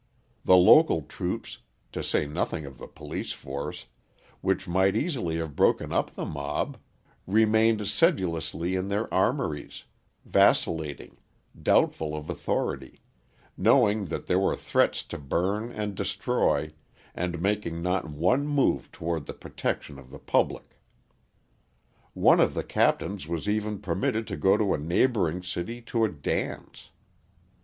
The 0.43 0.57
local 0.57 1.03
troops 1.03 1.59
to 1.91 2.03
say 2.03 2.25
nothing 2.25 2.65
of 2.65 2.79
the 2.79 2.87
police 2.87 3.33
force 3.33 3.85
which 4.41 4.67
might 4.67 4.95
easily 4.97 5.35
have 5.35 5.55
broken 5.55 5.93
up 5.93 6.15
the 6.15 6.25
mob, 6.25 6.79
remained 7.27 7.87
sedulously 7.87 8.73
in 8.73 8.87
their 8.87 9.13
armouries, 9.13 9.83
vacillating, 10.25 11.17
doubtful 11.61 12.15
of 12.17 12.31
authority, 12.31 12.99
knowing 13.55 14.05
that 14.05 14.25
there 14.25 14.39
were 14.39 14.55
threats 14.55 15.03
to 15.03 15.19
burn 15.19 15.71
and 15.71 15.93
destroy, 15.93 16.73
and 17.13 17.39
making 17.39 17.83
not 17.83 18.09
one 18.09 18.47
move 18.47 18.91
toward 18.91 19.27
the 19.27 19.33
protection 19.35 19.99
of 19.99 20.09
the 20.09 20.17
public. 20.17 20.79
One 22.15 22.39
of 22.39 22.55
the 22.55 22.63
captains 22.63 23.27
was 23.27 23.47
even 23.47 23.77
permitted 23.77 24.25
to 24.29 24.35
go 24.35 24.57
to 24.57 24.73
a 24.73 24.79
neighbouring 24.79 25.43
city 25.43 25.79
to 25.83 26.03
a 26.03 26.09
dance! 26.09 26.89